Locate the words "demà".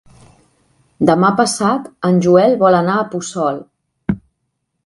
1.09-1.29